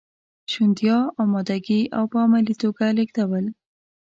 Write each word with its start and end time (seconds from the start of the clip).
شونتیا، 0.51 0.97
امادګي 1.21 1.81
او 1.97 2.03
په 2.11 2.17
عملي 2.25 2.55
توګه 2.61 2.85
لیږدول. 2.97 3.45